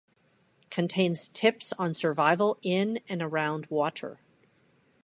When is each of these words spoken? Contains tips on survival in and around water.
Contains 0.71 1.27
tips 1.27 1.73
on 1.73 1.93
survival 1.93 2.57
in 2.63 3.01
and 3.07 3.21
around 3.21 3.67
water. 3.67 4.19